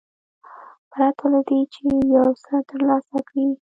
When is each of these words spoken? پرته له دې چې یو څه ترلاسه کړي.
پرته 0.91 1.25
له 1.33 1.39
دې 1.47 1.59
چې 1.73 1.81
یو 2.15 2.27
څه 2.43 2.55
ترلاسه 2.69 3.17
کړي. 3.27 3.47